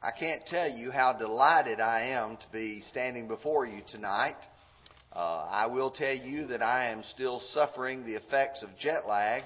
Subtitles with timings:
[0.00, 4.36] I can't tell you how delighted I am to be standing before you tonight.
[5.12, 9.42] Uh, I will tell you that I am still suffering the effects of jet lag,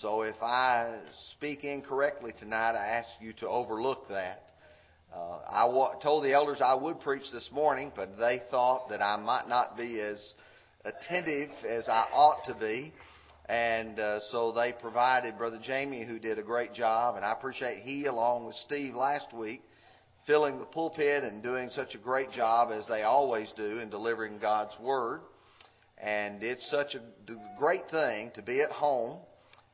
[0.00, 1.00] so if I
[1.32, 4.52] speak incorrectly tonight, I ask you to overlook that.
[5.12, 9.02] Uh, I wa- told the elders I would preach this morning, but they thought that
[9.02, 10.34] I might not be as
[10.84, 12.92] attentive as I ought to be.
[13.46, 17.82] And uh, so they provided Brother Jamie, who did a great job, and I appreciate
[17.82, 19.62] he, along with Steve last week,
[20.26, 24.38] filling the pulpit and doing such a great job as they always do in delivering
[24.38, 25.20] God's Word.
[25.98, 27.00] And it's such a
[27.58, 29.20] great thing to be at home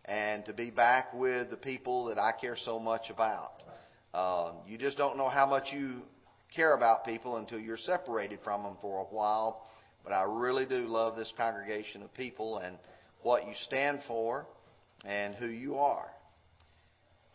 [0.05, 3.53] and to be back with the people that I care so much about.
[4.15, 6.03] Um, you just don't know how much you
[6.55, 9.67] care about people until you're separated from them for a while.
[10.03, 12.79] But I really do love this congregation of people and
[13.23, 14.47] what you stand for
[15.05, 16.09] and who you are.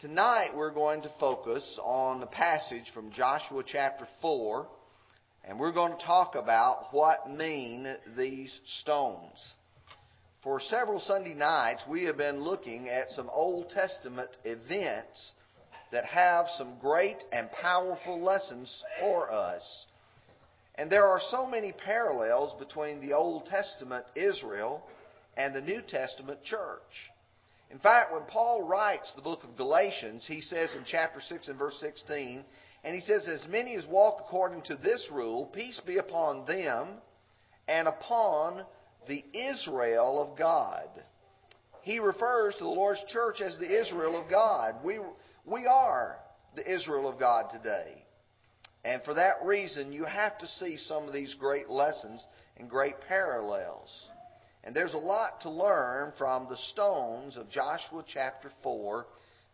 [0.04, 4.68] Tonight we're going to focus on the passage from Joshua chapter 4,
[5.46, 7.88] and we're going to talk about what mean
[8.18, 9.42] these stones.
[10.44, 15.36] For several Sunday nights, we have been looking at some Old Testament events
[15.94, 19.86] that have some great and powerful lessons for us.
[20.76, 24.84] And there are so many parallels between the Old Testament Israel
[25.38, 27.13] and the New Testament church.
[27.74, 31.58] In fact, when Paul writes the book of Galatians, he says in chapter 6 and
[31.58, 32.46] verse 16,
[32.84, 36.90] and he says, As many as walk according to this rule, peace be upon them
[37.68, 38.64] and upon
[39.08, 40.88] the Israel of God.
[41.82, 44.76] He refers to the Lord's church as the Israel of God.
[44.84, 45.00] We,
[45.44, 46.20] we are
[46.56, 48.06] the Israel of God today.
[48.86, 52.24] And for that reason, you have to see some of these great lessons
[52.58, 53.90] and great parallels.
[54.64, 59.06] And there's a lot to learn from the stones of Joshua chapter 4,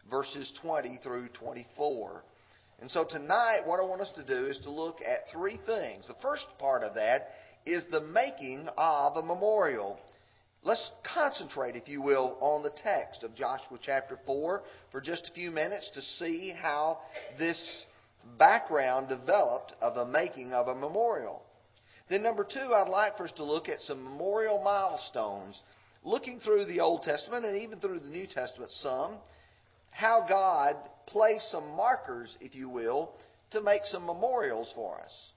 [0.09, 2.23] verses 20 through 24.
[2.81, 6.07] And so tonight, what I want us to do is to look at three things.
[6.07, 7.29] The first part of that
[7.65, 9.99] is the making of a memorial.
[10.63, 14.61] Let's concentrate, if you will, on the text of Joshua chapter 4
[14.91, 16.99] for just a few minutes to see how
[17.37, 17.85] this
[18.37, 21.41] background developed of the making of a memorial.
[22.09, 25.61] Then, number two, I'd like for us to look at some memorial milestones,
[26.03, 29.17] looking through the Old Testament and even through the New Testament some,
[29.91, 30.75] how God
[31.05, 33.11] placed some markers, if you will,
[33.51, 35.31] to make some memorials for us.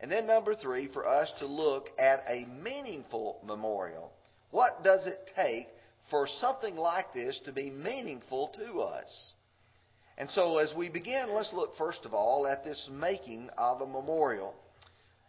[0.00, 4.10] And then, number three, for us to look at a meaningful memorial.
[4.50, 5.68] What does it take
[6.10, 9.32] for something like this to be meaningful to us?
[10.18, 13.86] And so, as we begin, let's look first of all at this making of a
[13.86, 14.54] memorial.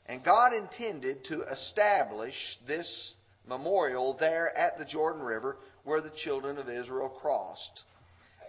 [0.06, 2.36] And God intended to establish
[2.68, 3.14] this
[3.48, 7.84] memorial there at the Jordan River where the children of Israel crossed.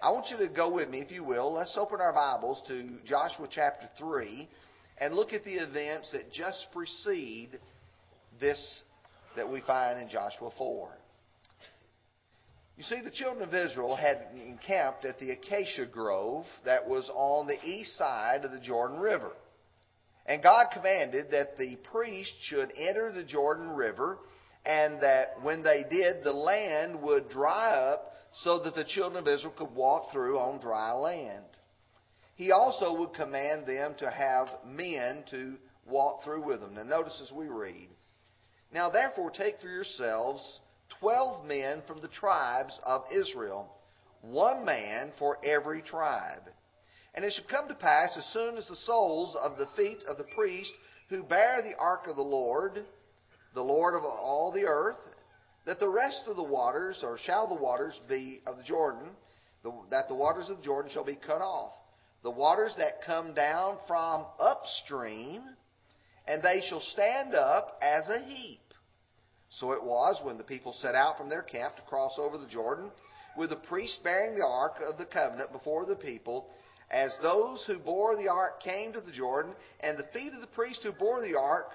[0.03, 1.53] I want you to go with me, if you will.
[1.53, 4.49] Let's open our Bibles to Joshua chapter 3
[4.99, 7.59] and look at the events that just precede
[8.41, 8.83] this
[9.37, 10.89] that we find in Joshua 4.
[12.77, 17.47] You see, the children of Israel had encamped at the acacia grove that was on
[17.47, 19.31] the east side of the Jordan River.
[20.27, 24.19] And God commanded that the priest should enter the Jordan River,
[24.65, 28.13] and that when they did, the land would dry up
[28.43, 31.45] so that the children of Israel could walk through on dry land.
[32.37, 36.75] He also would command them to have men to walk through with them.
[36.75, 37.89] Now, notice as we read
[38.73, 40.61] Now, therefore, take for yourselves
[40.99, 43.71] twelve men from the tribes of Israel,
[44.23, 46.43] one man for every tribe.
[47.15, 50.19] And it shall come to pass, as soon as the soles of the feet of
[50.19, 50.73] the priest
[51.09, 52.85] who bear the ark of the Lord,
[53.55, 54.99] the Lord of all the earth,
[55.65, 59.11] that the rest of the waters, or shall the waters be of the Jordan,
[59.91, 61.73] that the waters of the Jordan shall be cut off.
[62.23, 65.43] The waters that come down from upstream,
[66.27, 68.61] and they shall stand up as a heap.
[69.51, 72.49] So it was when the people set out from their camp to cross over the
[72.49, 72.91] Jordan,
[73.37, 76.49] with the priest bearing the ark of the covenant before the people,
[76.91, 80.47] as those who bore the ark came to the Jordan, and the feet of the
[80.49, 81.71] priest who bore the ark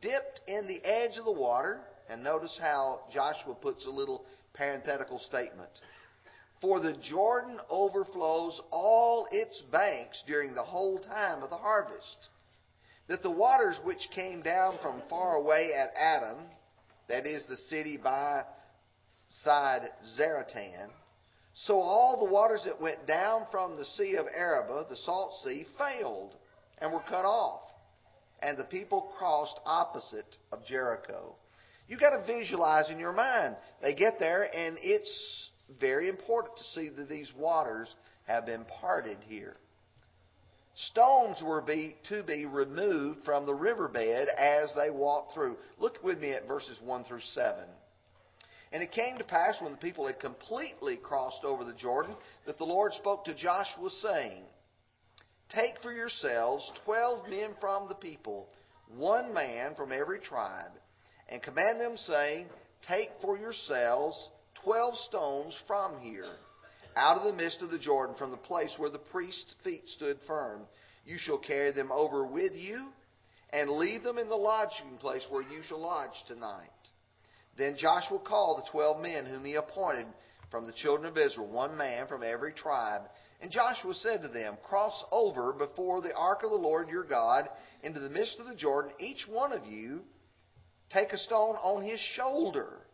[0.00, 1.80] dipped in the edge of the water.
[2.10, 4.24] And notice how Joshua puts a little
[4.54, 5.70] parenthetical statement.
[6.60, 12.28] For the Jordan overflows all its banks during the whole time of the harvest.
[13.08, 16.38] That the waters which came down from far away at Adam,
[17.08, 18.42] that is the city by
[19.44, 19.82] side
[20.18, 20.90] Zaretan,
[21.62, 25.66] so all the waters that went down from the Sea of Arabah, the Salt Sea,
[25.76, 26.34] failed
[26.78, 27.62] and were cut off.
[28.40, 31.34] And the people crossed opposite of Jericho.
[31.88, 33.56] You've got to visualize in your mind.
[33.82, 35.50] They get there, and it's
[35.80, 37.88] very important to see that these waters
[38.28, 39.56] have been parted here.
[40.76, 45.56] Stones were be, to be removed from the riverbed as they walked through.
[45.78, 47.64] Look with me at verses 1 through 7.
[48.72, 52.14] And it came to pass when the people had completely crossed over the Jordan
[52.46, 54.42] that the Lord spoke to Joshua, saying,
[55.48, 58.48] Take for yourselves twelve men from the people,
[58.96, 60.72] one man from every tribe,
[61.30, 62.46] and command them, saying,
[62.86, 64.28] Take for yourselves
[64.62, 66.26] twelve stones from here
[66.96, 70.18] out of the midst of the Jordan from the place where the priest's feet stood
[70.26, 70.62] firm.
[71.06, 72.88] You shall carry them over with you
[73.50, 76.68] and leave them in the lodging place where you shall lodge tonight.
[77.58, 80.06] Then Joshua called the twelve men whom he appointed
[80.50, 83.02] from the children of Israel, one man from every tribe.
[83.40, 87.44] And Joshua said to them, Cross over before the ark of the Lord your God
[87.82, 90.00] into the midst of the Jordan, each one of you
[90.90, 92.86] take a stone on his shoulder,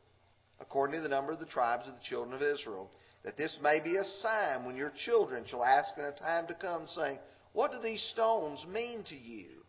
[0.60, 2.90] according to the number of the tribes of the children of Israel
[3.24, 6.54] that this may be a sign when your children shall ask in a time to
[6.54, 7.18] come, saying,
[7.52, 9.64] What do these stones mean to you?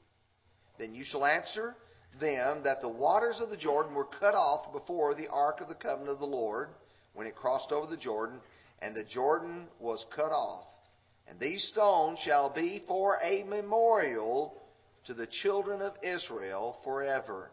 [0.78, 1.76] Then you shall answer
[2.20, 5.76] them that the waters of the Jordan were cut off before the ark of the
[5.76, 6.70] covenant of the Lord
[7.14, 8.40] when it crossed over the Jordan,
[8.80, 10.66] and the Jordan was cut off.
[11.28, 14.62] And these stones shall be for a memorial
[15.08, 17.52] to the children of Israel forever.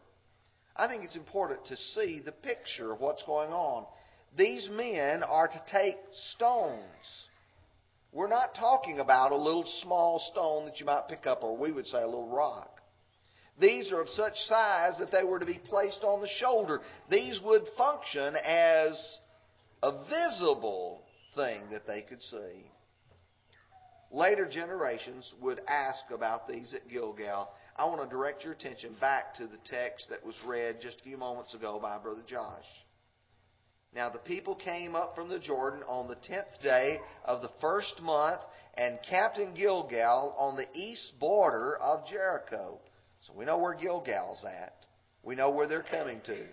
[0.77, 3.87] I think it's important to see the picture of what's going on
[4.37, 5.97] these men are to take
[6.33, 6.81] stones.
[8.13, 11.73] We're not talking about a little small stone that you might pick up, or we
[11.73, 12.81] would say a little rock.
[13.61, 16.81] These are of such size that they were to be placed on the shoulder.
[17.11, 19.19] These would function as
[19.83, 21.03] a visible
[21.35, 22.71] thing that they could see.
[24.11, 27.49] Later generations would ask about these at Gilgal.
[27.77, 31.05] I want to direct your attention back to the text that was read just a
[31.05, 32.67] few moments ago by Brother Josh.
[33.95, 38.01] Now the people came up from the Jordan on the tenth day of the first
[38.03, 38.41] month
[38.75, 42.81] and camped in Gilgal on the east border of Jericho.
[43.27, 44.75] So we know where Gilgal's at.
[45.23, 46.45] We know where they're coming to.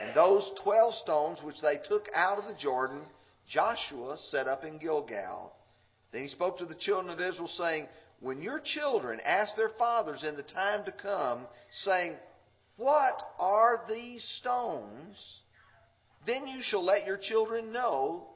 [0.00, 3.02] And those twelve stones which they took out of the Jordan,
[3.48, 5.52] Joshua set up in Gilgal.
[6.12, 7.86] Then he spoke to the children of Israel, saying,
[8.20, 11.46] When your children ask their fathers in the time to come,
[11.84, 12.14] saying,
[12.76, 15.42] What are these stones?
[16.26, 18.28] Then you shall let your children know,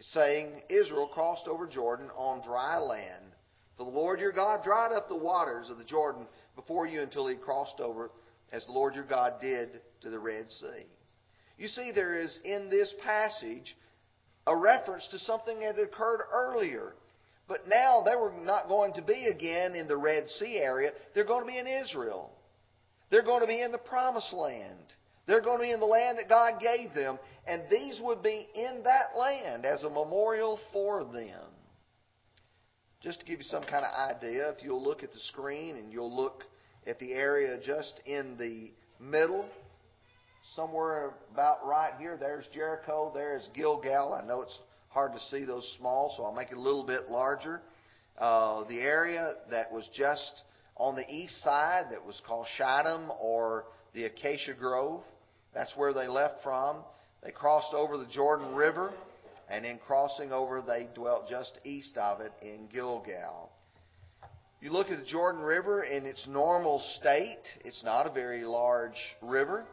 [0.00, 3.32] saying, Israel crossed over Jordan on dry land.
[3.76, 7.26] For the Lord your God dried up the waters of the Jordan before you until
[7.26, 8.10] he crossed over,
[8.52, 10.86] as the Lord your God did to the Red Sea.
[11.58, 13.76] You see, there is in this passage
[14.46, 16.94] a reference to something that occurred earlier.
[17.48, 20.92] But now they were not going to be again in the Red Sea area.
[21.14, 22.30] They're going to be in Israel.
[23.10, 24.94] They're going to be in the Promised Land.
[25.26, 28.46] They're going to be in the land that God gave them, and these would be
[28.54, 31.55] in that land as a memorial for them.
[33.06, 35.92] Just to give you some kind of idea, if you'll look at the screen and
[35.92, 36.42] you'll look
[36.88, 39.44] at the area just in the middle,
[40.56, 44.12] somewhere about right here, there's Jericho, there's Gilgal.
[44.12, 44.58] I know it's
[44.88, 47.62] hard to see those small, so I'll make it a little bit larger.
[48.18, 50.42] Uh, the area that was just
[50.76, 55.04] on the east side that was called Shittim or the Acacia Grove.
[55.54, 56.78] That's where they left from.
[57.22, 58.92] They crossed over the Jordan River,
[59.48, 63.50] and in crossing over, they dwelt just east of it in Gilgal.
[64.60, 68.98] You look at the Jordan River in its normal state, it's not a very large
[69.22, 69.66] river.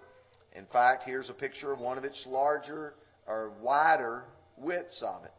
[0.56, 2.94] In fact, here's a picture of one of its larger
[3.26, 4.24] or wider
[4.58, 5.32] widths of it.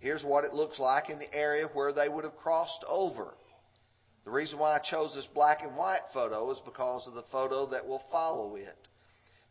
[0.00, 3.34] Here's what it looks like in the area where they would have crossed over.
[4.24, 7.66] The reason why I chose this black and white photo is because of the photo
[7.70, 8.88] that will follow it.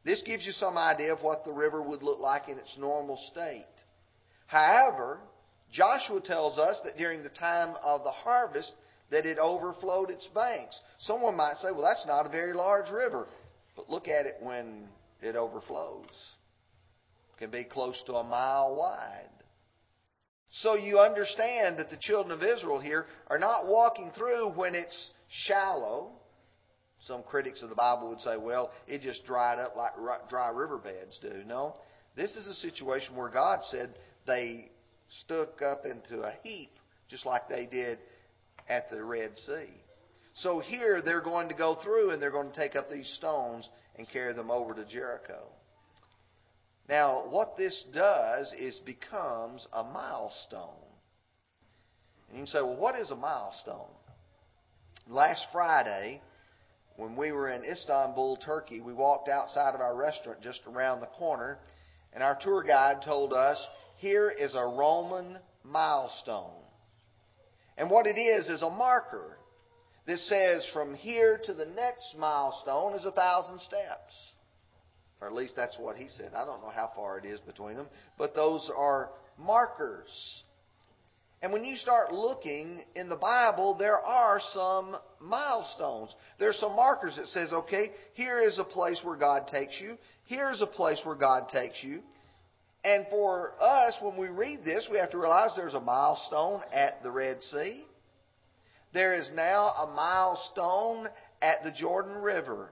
[0.04, 3.18] This gives you some idea of what the river would look like in its normal
[3.32, 3.66] state.
[4.54, 5.18] However,
[5.72, 8.72] Joshua tells us that during the time of the harvest
[9.10, 10.80] that it overflowed its banks.
[11.00, 13.28] Someone might say, well, that's not a very large river.
[13.76, 14.88] But look at it when
[15.24, 16.06] it overflows.
[16.06, 19.30] It can be close to a mile wide.
[20.52, 25.12] So you understand that the children of Israel here are not walking through when it's
[25.48, 26.12] shallow.
[27.02, 29.94] Some critics of the Bible would say, well, it just dried up like
[30.30, 31.42] dry riverbeds do.
[31.48, 31.74] No.
[32.16, 33.96] This is a situation where God said
[34.26, 34.70] they
[35.22, 36.72] stuck up into a heap,
[37.10, 38.00] just like they did
[38.70, 39.70] at the Red Sea.
[40.36, 43.70] So here they're going to go through and they're going to take up these stones
[43.98, 45.44] and carry them over to Jericho.
[46.90, 50.70] Now, what this does is becomes a milestone.
[52.30, 53.92] And you can say, well, what is a milestone?
[55.08, 56.22] Last Friday,
[56.98, 61.08] when we were in Istanbul, Turkey, we walked outside of our restaurant just around the
[61.08, 61.60] corner,
[62.14, 63.58] and our tour guide told us,
[64.04, 66.62] here is a Roman milestone.
[67.78, 69.38] And what it is is a marker
[70.06, 74.14] that says from here to the next milestone is a thousand steps.
[75.22, 76.34] Or at least that's what he said.
[76.36, 80.12] I don't know how far it is between them, but those are markers.
[81.42, 86.14] And when you start looking in the Bible, there are some milestones.
[86.40, 89.98] There's some markers that says, okay, here is a place where God takes you.
[90.26, 92.02] Here's a place where God takes you.
[92.84, 97.02] And for us, when we read this, we have to realize there's a milestone at
[97.02, 97.86] the Red Sea.
[98.94, 101.08] There is now a milestone
[101.42, 102.70] at the Jordan River.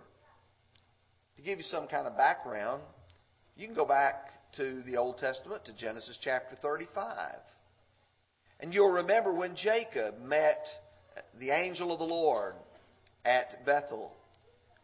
[1.38, 2.82] To give you some kind of background,
[3.56, 4.16] you can go back
[4.58, 7.36] to the Old Testament, to Genesis chapter 35.
[8.60, 10.66] And you'll remember when Jacob met
[11.40, 12.54] the angel of the Lord
[13.26, 14.14] at Bethel.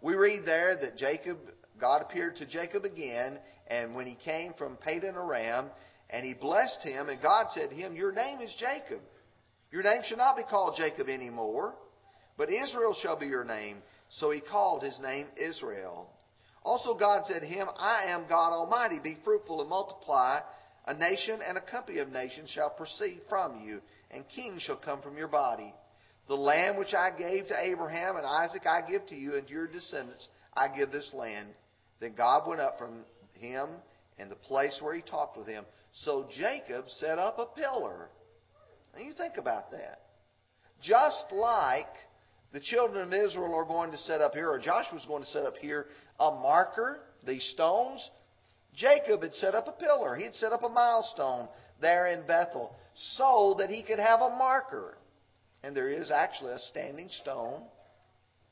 [0.02, 1.38] We read there that Jacob,
[1.80, 3.40] God appeared to Jacob again,
[3.70, 5.68] and when he came from Padan Aram,
[6.10, 9.02] and he blessed him, and God said to him, Your name is Jacob.
[9.72, 11.76] Your name shall not be called Jacob anymore,
[12.38, 13.78] but Israel shall be your name.
[14.10, 16.10] So he called his name Israel.
[16.64, 19.00] Also, God said to him, I am God Almighty.
[19.04, 20.40] Be fruitful and multiply.
[20.86, 23.82] A nation and a company of nations shall proceed from you,
[24.12, 25.74] and kings shall come from your body.
[26.30, 29.54] The land which I gave to Abraham and Isaac I give to you and to
[29.54, 31.50] your descendants I give this land.
[32.00, 33.04] Then God went up from
[33.38, 33.70] him
[34.20, 35.66] and the place where he talked with him.
[35.94, 38.10] So Jacob set up a pillar.
[38.96, 40.02] And you think about that.
[40.82, 41.88] Just like
[42.54, 45.44] the children of Israel are going to set up here, or Joshua's going to set
[45.44, 45.88] up here,
[46.20, 48.08] a marker, these stones,
[48.76, 50.16] Jacob had set up a pillar.
[50.16, 51.48] He had set up a milestone
[51.82, 52.76] there in Bethel
[53.16, 54.98] so that he could have a marker.
[55.64, 57.64] And there is actually a standing stone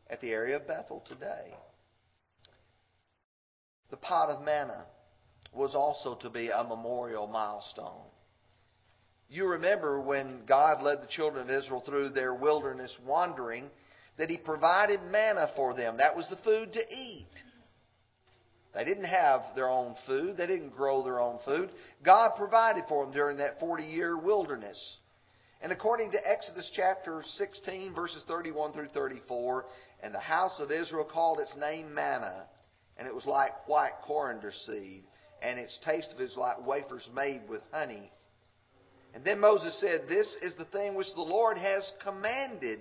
[0.10, 1.54] at the area of Bethel today.
[3.89, 4.86] The pot of manna
[5.54, 8.04] was also to be a memorial milestone.
[9.30, 13.70] You remember when God led the children of Israel through their wilderness wandering
[14.18, 15.98] that He provided manna for them.
[15.98, 17.27] That was the food to eat.
[18.74, 20.36] They didn't have their own food.
[20.38, 21.70] They didn't grow their own food.
[22.04, 24.98] God provided for them during that 40 year wilderness.
[25.62, 29.65] And according to Exodus chapter 16, verses 31 through 34,
[30.04, 32.46] and the house of Israel called its name manna,
[32.98, 35.04] and it was like white coriander seed,
[35.42, 38.12] and its taste of it was like wafers made with honey.
[39.14, 42.80] And then Moses said, This is the thing which the Lord has commanded.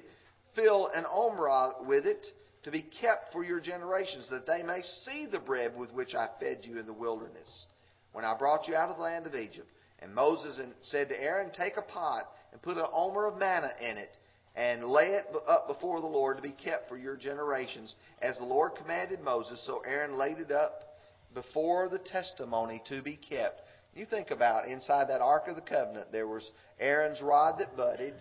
[0.54, 2.26] Fill an omer with it
[2.64, 6.28] to be kept for your generations, that they may see the bread with which I
[6.40, 7.66] fed you in the wilderness,
[8.12, 9.68] when I brought you out of the land of Egypt.
[10.00, 13.99] And Moses said to Aaron, Take a pot and put an omer of manna in
[13.99, 14.16] it,
[14.54, 18.44] and lay it up before the Lord to be kept for your generations, as the
[18.44, 19.62] Lord commanded Moses.
[19.66, 20.99] So Aaron laid it up
[21.34, 23.61] before the testimony to be kept.
[23.94, 26.49] You think about inside that Ark of the Covenant, there was
[26.80, 28.14] Aaron's rod that budded,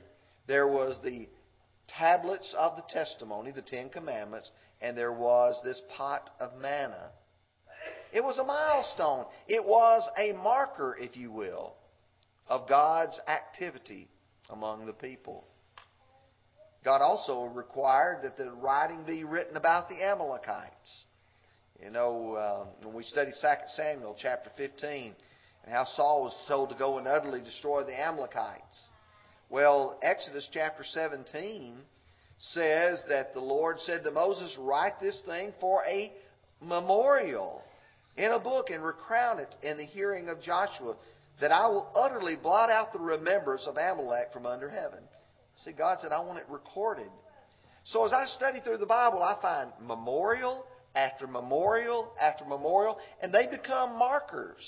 [0.48, 1.28] there was the
[1.88, 4.50] tablets of the testimony, the Ten Commandments,
[4.82, 7.12] and there was this pot of manna.
[8.12, 9.26] It was a milestone.
[9.48, 11.76] It was a marker, if you will,
[12.48, 14.10] of God's activity
[14.50, 15.48] among the people.
[16.84, 21.06] God also required that the writing be written about the Amalekites.
[21.82, 25.14] You know, uh, when we study 2 Samuel chapter 15,
[25.66, 28.88] and how Saul was told to go and utterly destroy the Amalekites.
[29.50, 31.78] Well, Exodus chapter 17
[32.40, 36.12] says that the Lord said to Moses, Write this thing for a
[36.62, 37.64] memorial
[38.18, 40.96] in a book and recount it in the hearing of Joshua,
[41.40, 45.00] that I will utterly blot out the remembrance of Amalek from under heaven.
[45.58, 47.10] See, God said, I want it recorded.
[47.86, 53.34] So as I study through the Bible, I find memorial after memorial after memorial, and
[53.34, 54.64] they become markers.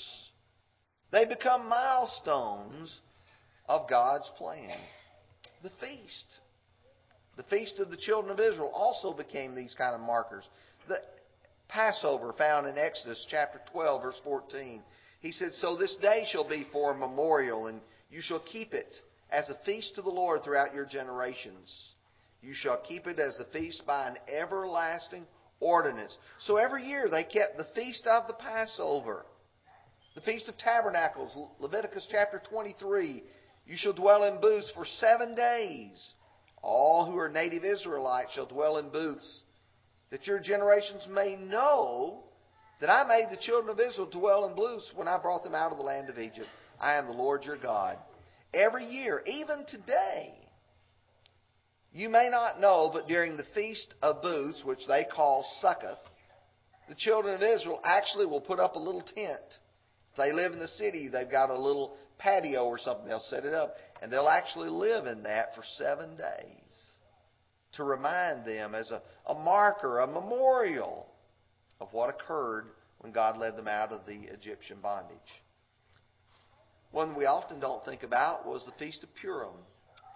[1.12, 3.00] They become milestones
[3.68, 4.76] of God's plan.
[5.62, 6.40] The feast.
[7.36, 10.44] The feast of the children of Israel also became these kind of markers.
[10.88, 10.98] The
[11.68, 14.82] Passover found in Exodus chapter 12 verse 14.
[15.20, 18.94] He said, So this day shall be for a memorial, and you shall keep it
[19.30, 21.94] as a feast to the Lord throughout your generations.
[22.42, 25.26] You shall keep it as a feast by an everlasting
[25.60, 26.16] ordinance.
[26.40, 29.24] So every year they kept the feast of the Passover.
[30.14, 33.22] The Feast of Tabernacles, Leviticus chapter 23.
[33.66, 36.14] You shall dwell in booths for seven days.
[36.62, 39.42] All who are native Israelites shall dwell in booths,
[40.10, 42.24] that your generations may know
[42.80, 45.72] that I made the children of Israel dwell in booths when I brought them out
[45.72, 46.48] of the land of Egypt.
[46.80, 47.98] I am the Lord your God.
[48.54, 50.32] Every year, even today,
[51.92, 55.98] you may not know, but during the Feast of Booths, which they call Succoth,
[56.88, 59.40] the children of Israel actually will put up a little tent.
[60.10, 63.06] If they live in the city, they've got a little patio or something.
[63.06, 66.66] They'll set it up, and they'll actually live in that for seven days
[67.76, 71.06] to remind them as a, a marker, a memorial
[71.80, 72.66] of what occurred
[72.98, 75.18] when God led them out of the Egyptian bondage.
[76.96, 79.52] One we often don't think about was the Feast of Purim,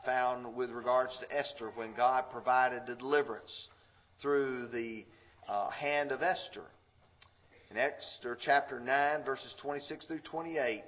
[0.07, 3.69] found with regards to Esther when God provided the deliverance
[4.23, 5.05] through the
[5.47, 6.65] uh, hand of Esther.
[7.71, 10.83] In Esther chapter 9, verses 26 through 28,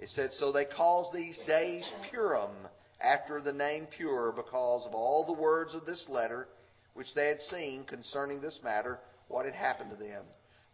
[0.00, 2.68] it said, So they caused these days Purim
[3.00, 6.46] after the name Pur because of all the words of this letter
[6.92, 10.26] which they had seen concerning this matter, what had happened to them.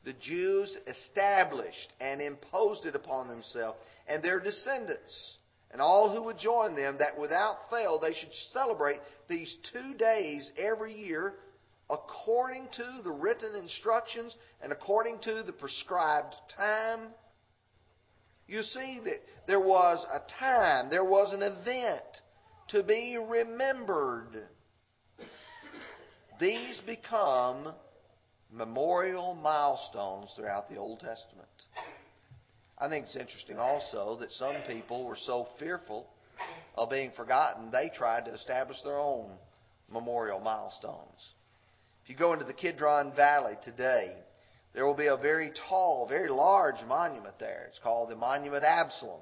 [0.05, 5.39] The Jews established and imposed it upon themselves and their descendants
[5.71, 10.51] and all who would join them that without fail they should celebrate these two days
[10.59, 11.35] every year
[11.91, 17.09] according to the written instructions and according to the prescribed time.
[18.47, 22.03] You see that there was a time, there was an event
[22.69, 24.49] to be remembered.
[26.39, 27.73] These become
[28.55, 31.49] memorial milestones throughout the Old Testament.
[32.79, 36.07] I think it's interesting also that some people were so fearful
[36.77, 39.31] of being forgotten, they tried to establish their own
[39.91, 41.33] memorial milestones.
[42.03, 44.13] If you go into the Kidron Valley today,
[44.75, 47.67] there will be a very tall, very large monument there.
[47.69, 49.21] It's called the Monument Absalom.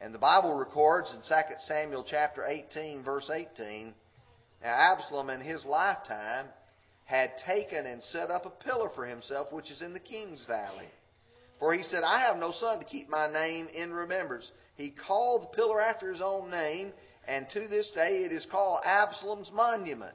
[0.00, 1.24] And the Bible records in 2
[1.66, 3.94] Samuel chapter 18, verse 18,
[4.62, 6.46] now Absalom in his lifetime
[7.04, 10.88] had taken and set up a pillar for himself, which is in the king's valley.
[11.58, 14.50] For he said, I have no son to keep my name in remembrance.
[14.76, 16.92] He called the pillar after his own name,
[17.28, 20.14] and to this day it is called Absalom's monument.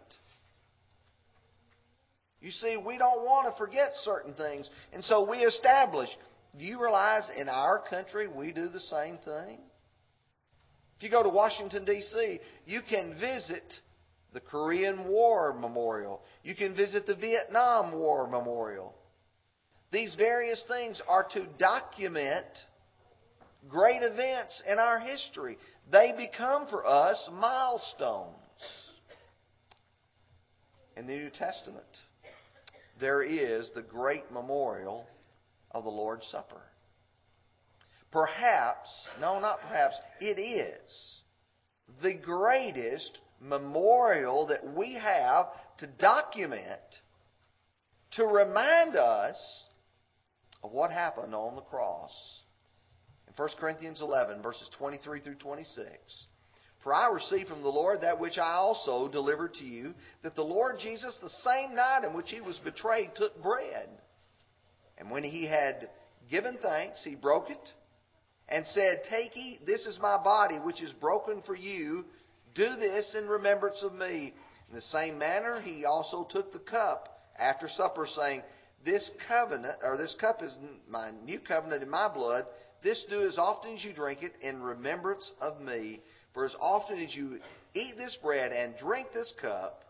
[2.42, 6.10] You see, we don't want to forget certain things, and so we establish.
[6.58, 9.60] Do you realize in our country we do the same thing?
[10.98, 13.64] If you go to Washington, D.C., you can visit
[14.34, 16.22] the Korean War Memorial.
[16.44, 18.96] You can visit the Vietnam War Memorial.
[19.92, 22.46] These various things are to document
[23.68, 25.58] great events in our history.
[25.92, 28.36] They become for us milestones.
[30.96, 31.86] In the New Testament,
[33.00, 35.08] there is the great memorial
[35.72, 36.62] of the Lord's Supper.
[38.12, 38.90] Perhaps,
[39.22, 41.18] no, not perhaps, it is
[42.02, 45.48] the greatest memorial that we have
[45.80, 46.82] to document,
[48.12, 49.66] to remind us
[50.64, 52.12] of what happened on the cross.
[53.28, 55.88] In 1 Corinthians 11, verses 23 through 26.
[56.84, 60.42] For I received from the Lord that which I also delivered to you, that the
[60.42, 63.90] Lord Jesus, the same night in which he was betrayed, took bread.
[64.98, 65.90] And when he had
[66.30, 67.70] given thanks, he broke it
[68.48, 72.06] and said, Take, eat, this is my body, which is broken for you.
[72.56, 74.34] Do this in remembrance of me.
[74.70, 78.44] In the same manner, he also took the cup after supper, saying,
[78.86, 80.56] This covenant, or this cup is
[80.88, 82.46] my new covenant in my blood.
[82.84, 86.02] This do as often as you drink it in remembrance of me.
[86.34, 87.40] For as often as you
[87.74, 89.84] eat this bread and drink this cup,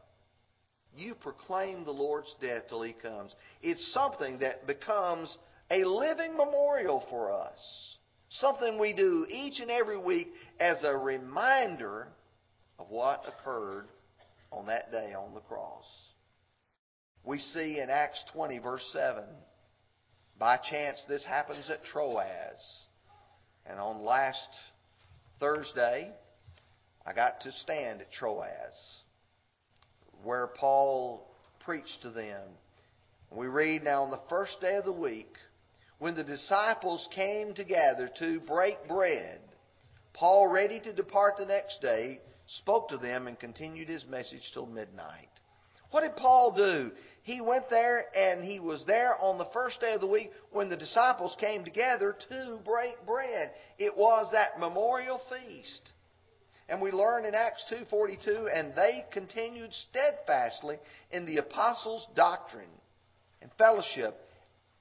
[0.95, 3.33] you proclaim the Lord's death till he comes.
[3.61, 5.37] It's something that becomes
[5.69, 7.97] a living memorial for us.
[8.29, 12.07] Something we do each and every week as a reminder
[12.79, 13.87] of what occurred
[14.51, 15.85] on that day on the cross.
[17.23, 19.23] We see in Acts 20, verse 7,
[20.39, 22.87] by chance this happens at Troas.
[23.65, 24.47] And on last
[25.39, 26.11] Thursday,
[27.05, 28.47] I got to stand at Troas,
[30.23, 31.27] where Paul
[31.65, 32.41] preached to them.
[33.31, 35.33] We read now on the first day of the week,
[35.99, 39.39] when the disciples came together to break bread,
[40.13, 42.21] Paul, ready to depart the next day,
[42.57, 45.29] spoke to them and continued his message till midnight.
[45.91, 46.91] What did Paul do?
[47.23, 50.69] He went there and he was there on the first day of the week when
[50.69, 53.51] the disciples came together to break bread.
[53.77, 55.93] It was that memorial feast.
[56.67, 60.77] And we learn in Acts 2:42 and they continued steadfastly
[61.11, 62.69] in the apostles' doctrine
[63.41, 64.27] and fellowship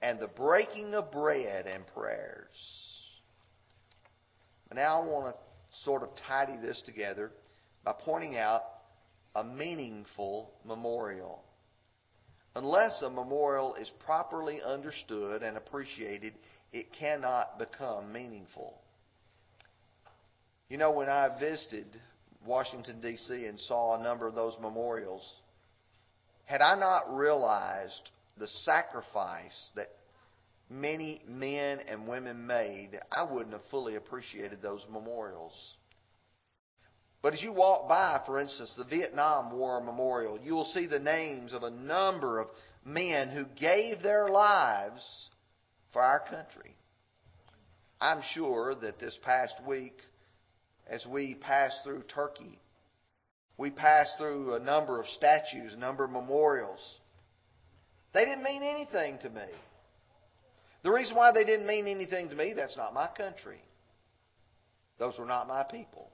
[0.03, 2.55] and the breaking of bread and prayers.
[4.73, 7.33] Now I want to sort of tidy this together
[7.89, 8.65] by pointing out
[9.35, 11.43] a meaningful memorial.
[12.55, 16.35] Unless a memorial is properly understood and appreciated,
[16.71, 18.75] it cannot become meaningful.
[20.69, 21.87] You know, when I visited
[22.45, 25.27] Washington, D.C., and saw a number of those memorials,
[26.45, 29.89] had I not realized the sacrifice that
[30.69, 35.55] many men and women made, I wouldn't have fully appreciated those memorials.
[37.21, 41.01] But as you walk by, for instance, the Vietnam War Memorial, you will see the
[41.01, 42.49] names of a number of
[42.85, 45.29] men who gave their lives
[45.93, 46.77] for our country.
[48.01, 49.97] I'm sure that this past week,
[50.89, 52.61] as we passed through Turkey,
[53.57, 56.81] we passed through a number of statues, a number of memorials.
[58.15, 59.49] They didn't mean anything to me.
[60.85, 63.61] The reason why they didn't mean anything to me, that's not my country.
[65.01, 66.09] Those were not my people.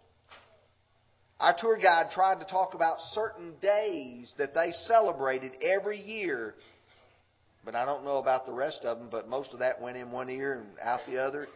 [1.41, 6.55] Our tour guide tried to talk about certain days that they celebrated every year.
[7.65, 10.11] But I don't know about the rest of them, but most of that went in
[10.11, 11.49] one ear and out the other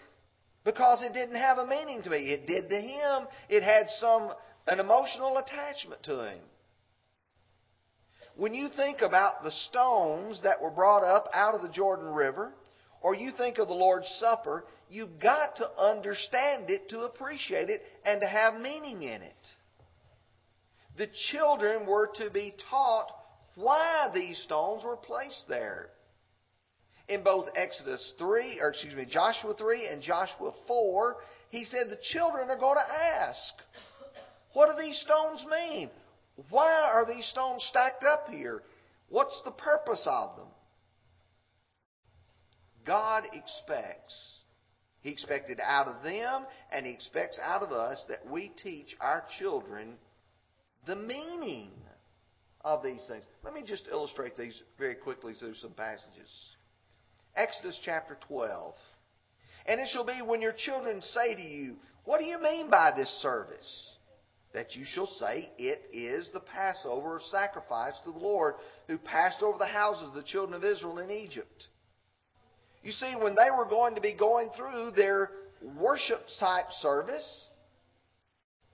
[0.64, 2.32] because it didn't have a meaning to me.
[2.32, 3.26] It did to him.
[3.48, 4.32] It had some
[4.66, 6.40] an emotional attachment to him.
[8.36, 12.52] When you think about the stones that were brought up out of the Jordan River,
[13.00, 17.82] or you think of the Lord's Supper, you've got to understand it to appreciate it
[18.04, 19.34] and to have meaning in it.
[20.98, 23.06] The children were to be taught
[23.54, 25.90] why these stones were placed there.
[27.08, 31.16] In both Exodus 3, or excuse me, Joshua 3 and Joshua 4,
[31.50, 33.54] he said the children are going to ask,
[34.52, 35.88] what do these stones mean?
[36.50, 38.62] Why are these stones stacked up here?
[39.08, 40.48] What's the purpose of them?
[42.84, 44.14] God expects.
[45.00, 49.24] He expected out of them, and He expects out of us that we teach our
[49.38, 49.96] children
[50.88, 51.70] the meaning
[52.62, 53.22] of these things.
[53.44, 56.28] Let me just illustrate these very quickly through some passages.
[57.36, 58.74] Exodus chapter 12.
[59.66, 62.92] And it shall be when your children say to you, What do you mean by
[62.96, 63.90] this service?
[64.54, 68.54] That you shall say, It is the Passover sacrifice to the Lord
[68.86, 71.66] who passed over the houses of the children of Israel in Egypt.
[72.82, 75.32] You see, when they were going to be going through their
[75.76, 77.48] worship type service,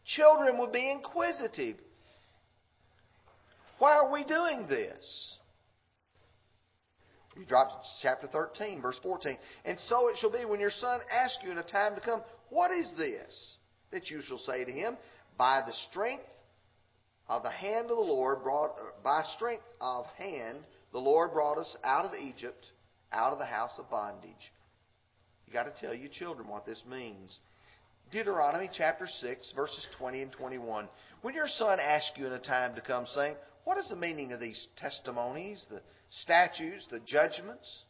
[0.05, 1.77] children would be inquisitive.
[3.79, 5.37] Why are we doing this?
[7.37, 9.37] You drop to chapter 13, verse 14.
[9.65, 12.23] And so it shall be when your son asks you in a time to come,
[12.51, 13.57] What is this?
[13.91, 14.97] That you shall say to him,
[15.37, 16.23] By the strength
[17.29, 20.59] of the hand of the Lord, brought, by strength of hand,
[20.93, 22.67] the Lord brought us out of Egypt
[23.15, 24.53] out of the house of bondage.
[25.47, 27.39] You got to tell your children what this means.
[28.13, 30.89] Deuteronomy chapter 6, verses 20 and 21.
[31.23, 34.33] When your son asks you in a time to come, saying, What is the meaning
[34.33, 37.85] of these testimonies, the statutes, the judgments,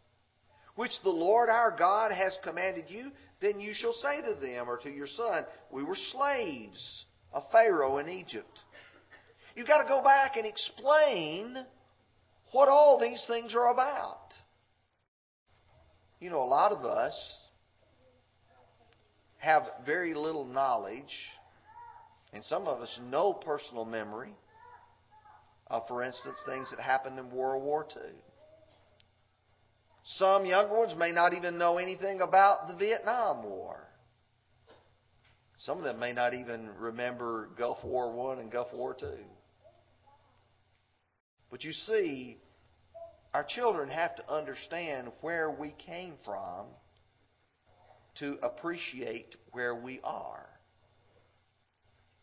[0.77, 3.11] which the Lord our God has commanded you?
[3.41, 7.99] Then you shall say to them or to your son, We were slaves of Pharaoh
[7.99, 8.61] in Egypt.
[9.57, 11.57] You've got to go back and explain
[12.53, 14.33] what all these things are about.
[16.21, 17.15] You know, a lot of us
[19.39, 21.03] have very little knowledge,
[22.33, 24.35] and some of us no personal memory
[25.68, 28.12] of, for instance, things that happened in World War II.
[30.05, 33.88] Some younger ones may not even know anything about the Vietnam War.
[35.59, 39.16] Some of them may not even remember Gulf War One and Gulf War Two.
[41.50, 42.37] But you see,
[43.33, 46.66] our children have to understand where we came from
[48.18, 50.46] to appreciate where we are.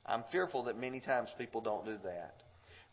[0.05, 2.35] I'm fearful that many times people don't do that.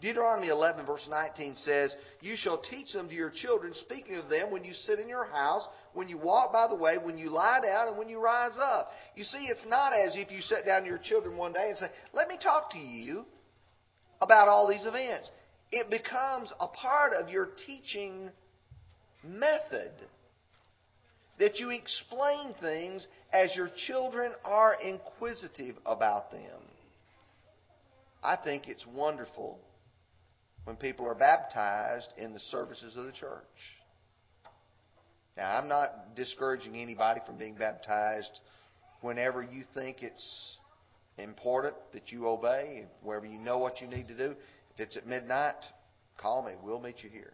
[0.01, 4.51] Deuteronomy 11, verse 19 says, You shall teach them to your children, speaking of them
[4.53, 7.61] when you sit in your house, when you walk by the way, when you lie
[7.61, 8.91] down, and when you rise up.
[9.17, 11.79] You see, it's not as if you sit down to your children one day and
[11.79, 13.25] say, Let me talk to you
[14.21, 15.31] about all these events
[15.71, 18.31] it becomes a part of your teaching
[19.23, 19.93] method
[21.39, 26.61] that you explain things as your children are inquisitive about them.
[28.23, 29.61] I think it's wonderful
[30.69, 33.41] when people are baptized in the services of the church.
[35.35, 38.39] Now, I'm not discouraging anybody from being baptized
[39.01, 40.59] whenever you think it's
[41.17, 44.33] important that you obey, wherever you know what you need to do.
[44.75, 45.55] If it's at midnight,
[46.19, 46.53] call me.
[46.63, 47.33] We'll meet you here.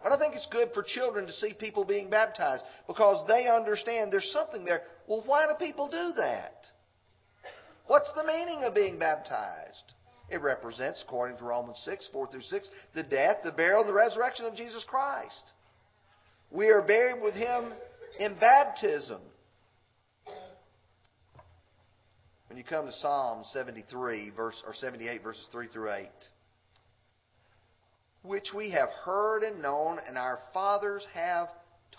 [0.00, 4.12] But I think it's good for children to see people being baptized because they understand
[4.12, 4.82] there's something there.
[5.08, 6.54] Well, why do people do that?
[7.88, 9.94] What's the meaning of being baptized?
[10.30, 13.94] It represents, according to Romans 6, 4 through 6, the death, the burial, and the
[13.94, 15.52] resurrection of Jesus Christ.
[16.50, 17.72] We are buried with Him
[18.18, 19.20] in baptism.
[22.48, 26.06] When you come to Psalm 73, verse, or 78, verses 3 through 8
[28.24, 31.48] which we have heard and known, and our fathers have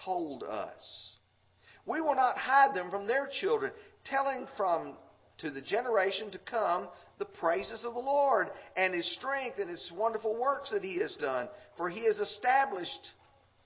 [0.03, 1.13] told us.
[1.85, 3.71] We will not hide them from their children,
[4.03, 4.95] telling from
[5.38, 9.91] to the generation to come the praises of the Lord and his strength and his
[9.95, 11.47] wonderful works that he has done.
[11.78, 13.12] For he has established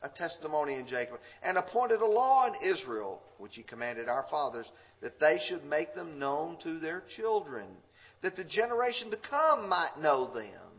[0.02, 4.70] a testimony in Jacob and appointed a law in Israel, which he commanded our fathers,
[5.02, 7.68] that they should make them known to their children,
[8.22, 10.70] that the generation to come might know them.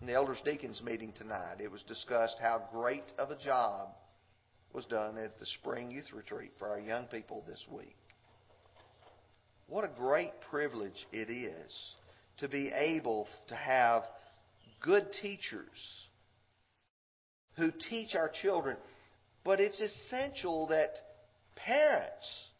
[0.00, 3.88] In the elders deacons meeting tonight, it was discussed how great of a job
[4.72, 7.96] was done at the spring youth retreat for our young people this week.
[9.68, 11.94] What a great privilege it is
[12.38, 14.02] to be able to have
[14.80, 16.06] good teachers
[17.56, 18.76] who teach our children.
[19.44, 20.94] But it's essential that
[21.56, 22.50] parents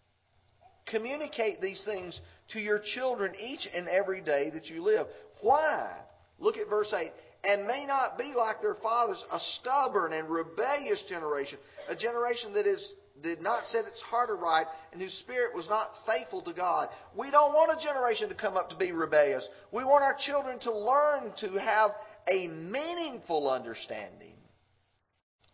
[0.86, 2.20] communicate these things
[2.52, 5.06] to your children each and every day that you live.
[5.40, 5.96] Why?
[6.38, 7.10] Look at verse 8
[7.44, 12.66] and may not be like their fathers, a stubborn and rebellious generation, a generation that
[12.66, 12.92] is
[13.22, 16.88] did not set its heart aright and whose spirit was not faithful to God.
[17.16, 19.46] We don't want a generation to come up to be rebellious.
[19.72, 21.90] We want our children to learn to have
[22.30, 24.36] a meaningful understanding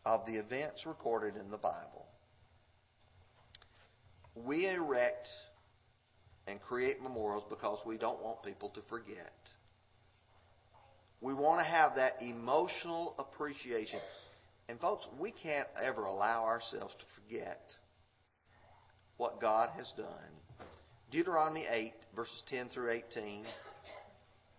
[0.05, 2.07] of the events recorded in the Bible.
[4.35, 5.29] We erect
[6.47, 9.33] and create memorials because we don't want people to forget.
[11.21, 14.01] We want to have that emotional appreciation.
[14.69, 17.61] And, folks, we can't ever allow ourselves to forget
[19.17, 20.07] what God has done.
[21.11, 23.45] Deuteronomy 8, verses 10 through 18.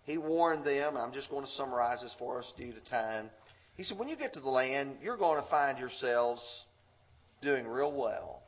[0.04, 3.30] He warned them, I'm just going to summarize this for us due to time.
[3.76, 6.42] He said, When you get to the land, you're going to find yourselves
[7.42, 8.44] doing real well.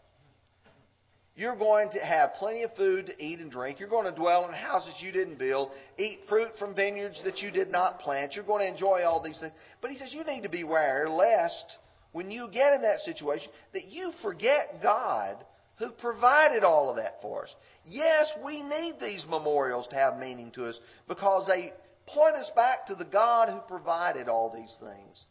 [1.37, 3.79] You're going to have plenty of food to eat and drink.
[3.79, 5.69] You're going to dwell in houses you didn't build,
[5.99, 8.33] eat fruit from vineyards that you did not plant.
[8.33, 9.53] You're going to enjoy all these things.
[9.79, 11.77] But he says you need to beware lest
[12.11, 15.45] when you get in that situation that you forget God
[15.77, 17.53] who provided all of that for us.
[17.85, 21.71] Yes, we need these memorials to have meaning to us because they
[22.07, 25.25] point us back to the God who provided all these things.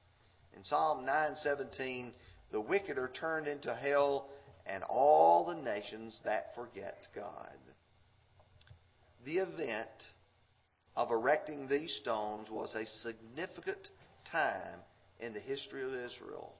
[0.57, 2.13] In Psalm 9:17,
[2.53, 4.29] the wicked are turned into hell
[4.69, 7.57] and all the nations that forget God.
[9.25, 9.89] The event
[10.97, 13.89] of erecting these stones was a significant
[14.31, 14.81] time
[15.21, 16.55] in the history of Israel.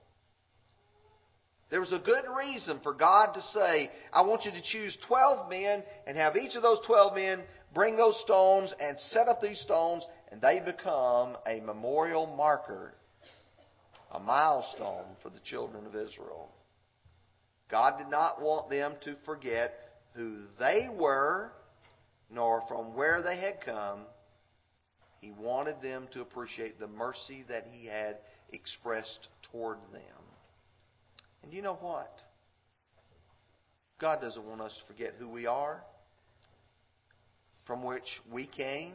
[1.69, 5.51] There was a good reason for God to say, I want you to choose 12
[5.51, 7.43] men and have each of those 12 men
[7.75, 12.95] bring those stones and set up these stones, and they become a memorial marker,
[14.13, 16.53] a milestone for the children of Israel.
[17.71, 19.75] God did not want them to forget
[20.15, 21.51] who they were,
[22.31, 24.01] nor from where they had come.
[25.21, 28.19] He wanted them to appreciate the mercy that He had
[28.53, 30.03] expressed toward them.
[31.43, 32.13] And you know what?
[34.01, 35.83] God doesn't want us to forget who we are,
[37.67, 38.93] from which we came,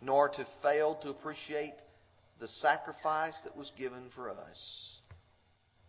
[0.00, 1.74] nor to fail to appreciate
[2.40, 4.98] the sacrifice that was given for us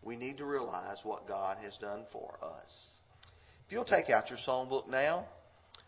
[0.05, 2.89] we need to realize what God has done for us.
[3.65, 5.25] If you'll take out your songbook now,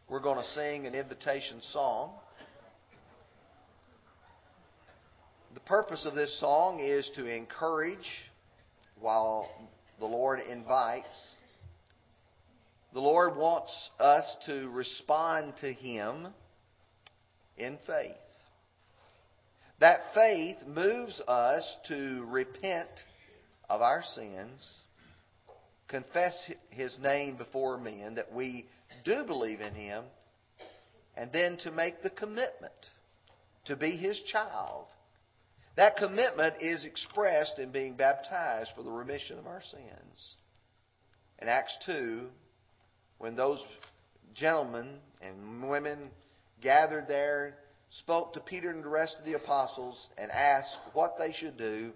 [0.09, 2.13] we're going to sing an invitation song.
[5.53, 8.07] The purpose of this song is to encourage
[8.99, 9.49] while
[9.99, 11.07] the Lord invites.
[12.93, 16.27] The Lord wants us to respond to Him
[17.57, 18.13] in faith.
[19.79, 22.89] That faith moves us to repent
[23.69, 24.67] of our sins,
[25.87, 28.67] confess His name before men, that we
[29.03, 30.05] do believe in Him,
[31.15, 32.73] and then to make the commitment
[33.65, 34.85] to be His child.
[35.77, 40.35] That commitment is expressed in being baptized for the remission of our sins.
[41.39, 42.27] In Acts 2,
[43.17, 43.63] when those
[44.33, 46.09] gentlemen and women
[46.61, 47.55] gathered there,
[47.89, 51.91] spoke to Peter and the rest of the apostles, and asked what they should do,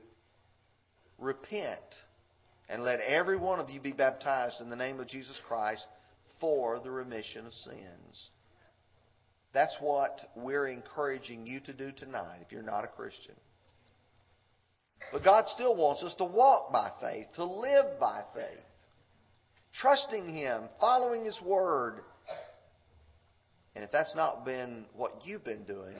[1.19, 1.79] Repent
[2.69, 5.85] and let every one of you be baptized in the name of Jesus Christ
[6.39, 8.29] for the remission of sins.
[9.53, 13.35] That's what we're encouraging you to do tonight if you're not a Christian.
[15.11, 18.63] But God still wants us to walk by faith, to live by faith,
[19.81, 22.01] trusting Him, following His Word.
[23.75, 25.95] And if that's not been what you've been doing,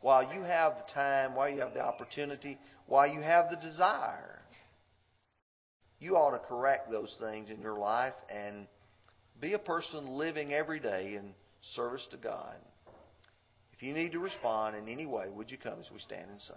[0.00, 4.40] while you have the time, while you have the opportunity, while you have the desire.
[6.00, 8.66] You ought to correct those things in your life and
[9.40, 12.56] be a person living every day in service to God.
[13.72, 16.40] If you need to respond in any way, would you come as we stand and
[16.40, 16.56] sing?